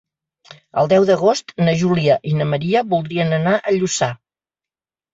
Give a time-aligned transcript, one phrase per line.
[0.81, 4.13] El deu d'agost na Júlia i na Maria voldrien anar a Lluçà.